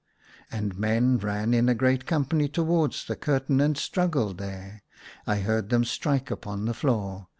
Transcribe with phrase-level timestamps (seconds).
[0.51, 4.81] And men ran in a great company towards the curtain, and strugi^led there.
[5.27, 7.27] I heard them strike upon the floor.